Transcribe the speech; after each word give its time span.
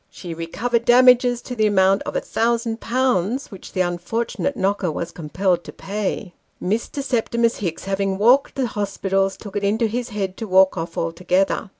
She 0.09 0.33
recovered 0.33 0.83
damages 0.83 1.43
to 1.43 1.55
the 1.55 1.67
amount 1.67 2.01
of 2.07 2.15
1,OOOZ. 2.15 3.51
which 3.51 3.73
the 3.73 3.81
unfortunate 3.81 4.57
knocker 4.57 4.91
was 4.91 5.11
compelled 5.11 5.63
to 5.65 5.71
pay. 5.71 6.33
Mr. 6.59 7.03
Septimus 7.03 7.57
Hicks 7.57 7.83
having 7.83 8.17
walked 8.17 8.55
the 8.55 8.65
hospitals, 8.65 9.37
took 9.37 9.55
it 9.55 9.63
into 9.63 9.85
his 9.85 10.09
head 10.09 10.37
to 10.37 10.47
walk 10.47 10.75
off 10.75 10.97
altogether. 10.97 11.69